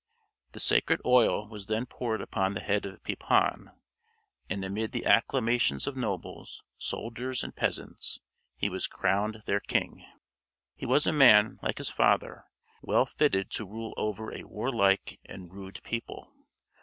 [0.53, 3.69] The sacred oil was then poured upon the head of Pepin,
[4.49, 8.19] and amid the acclamations of nobles, soldiers, and peasants,
[8.55, 10.03] he was crowned their king.
[10.73, 12.45] He was a man, like his father,
[12.81, 16.33] well fitted to rule over a warlike and rude people.